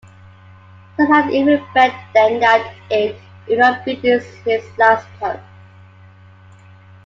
Some 0.97 1.05
had 1.11 1.29
even 1.29 1.63
bet 1.75 1.93
then 2.15 2.39
that 2.39 2.73
it 2.89 3.21
will 3.47 3.59
not 3.59 3.85
be 3.85 3.93
this 3.97 4.25
his 4.45 4.63
last 4.75 5.05
post. 5.19 5.39